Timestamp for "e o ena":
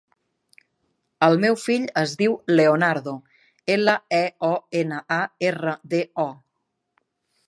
4.21-5.03